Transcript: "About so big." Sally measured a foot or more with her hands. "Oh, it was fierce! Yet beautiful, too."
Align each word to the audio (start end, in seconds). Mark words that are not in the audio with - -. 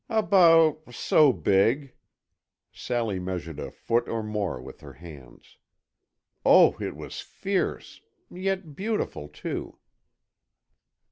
"About 0.09 0.95
so 0.95 1.31
big." 1.31 1.93
Sally 2.71 3.19
measured 3.19 3.59
a 3.59 3.69
foot 3.69 4.09
or 4.09 4.23
more 4.23 4.59
with 4.59 4.79
her 4.81 4.93
hands. 4.93 5.57
"Oh, 6.43 6.75
it 6.81 6.95
was 6.95 7.21
fierce! 7.21 8.01
Yet 8.31 8.75
beautiful, 8.75 9.27
too." 9.27 9.77